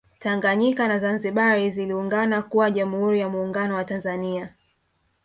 Tanganyika 0.19 0.87
na 0.87 0.99
Zanzibar 0.99 1.71
ziliungana 1.71 2.41
kuwa 2.41 2.71
Jamhuri 2.71 3.19
ya 3.19 3.29
Muungano 3.29 3.75
wa 3.75 3.83
Tanzania 3.85 4.53